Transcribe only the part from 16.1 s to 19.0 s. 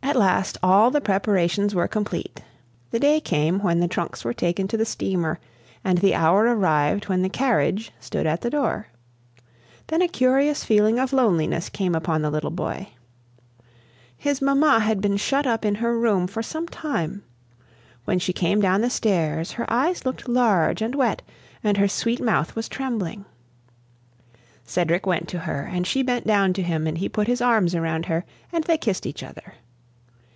for some time; when she came down the